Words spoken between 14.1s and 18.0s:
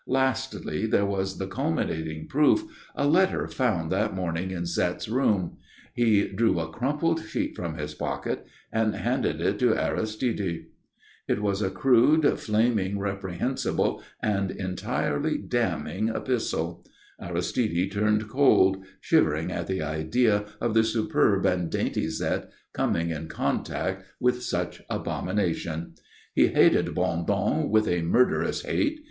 and entirely damning epistle. Aristide